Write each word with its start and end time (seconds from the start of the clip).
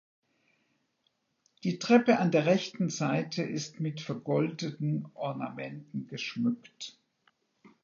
Die 1.63 1.77
Treppe 1.77 2.17
an 2.17 2.31
der 2.31 2.47
rechten 2.47 2.89
Seite 2.89 3.43
ist 3.43 3.79
mit 3.79 4.01
vergoldeten 4.01 5.05
Ornamenten 5.13 6.07
geschmückt. 6.07 6.97